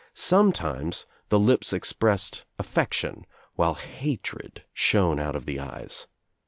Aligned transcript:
Sometimes 0.15 1.05
the 1.29 1.37
lips 1.39 1.71
expressed 1.71 2.43
affection 2.57 3.23
while 3.53 3.75
hatred 3.75 4.63
shone 4.73 5.19
out 5.19 5.35
of 5.35 5.45
the 5.45 5.59
eyes. 5.59 6.07